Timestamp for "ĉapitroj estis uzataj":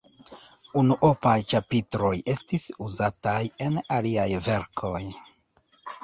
1.49-3.41